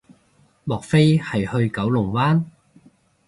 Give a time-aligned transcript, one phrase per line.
[0.63, 2.45] 莫非係去九龍灣